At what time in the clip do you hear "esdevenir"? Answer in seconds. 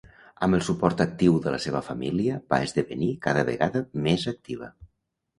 2.69-3.09